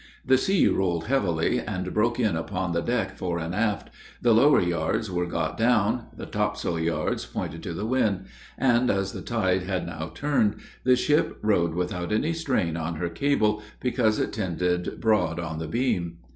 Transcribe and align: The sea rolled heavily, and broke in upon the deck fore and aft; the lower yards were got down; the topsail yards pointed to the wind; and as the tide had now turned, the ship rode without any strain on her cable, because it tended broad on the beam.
The 0.25 0.39
sea 0.39 0.67
rolled 0.67 1.03
heavily, 1.05 1.59
and 1.59 1.93
broke 1.93 2.19
in 2.19 2.35
upon 2.35 2.71
the 2.71 2.81
deck 2.81 3.15
fore 3.15 3.37
and 3.37 3.53
aft; 3.53 3.91
the 4.19 4.33
lower 4.33 4.59
yards 4.59 5.11
were 5.11 5.27
got 5.27 5.57
down; 5.59 6.07
the 6.17 6.25
topsail 6.25 6.79
yards 6.79 7.23
pointed 7.27 7.61
to 7.61 7.73
the 7.75 7.85
wind; 7.85 8.25
and 8.57 8.89
as 8.89 9.11
the 9.13 9.21
tide 9.21 9.61
had 9.61 9.85
now 9.85 10.11
turned, 10.15 10.55
the 10.83 10.95
ship 10.95 11.37
rode 11.43 11.75
without 11.75 12.11
any 12.11 12.33
strain 12.33 12.75
on 12.75 12.95
her 12.95 13.09
cable, 13.09 13.61
because 13.79 14.17
it 14.17 14.33
tended 14.33 14.99
broad 14.99 15.39
on 15.39 15.59
the 15.59 15.67
beam. 15.67 16.17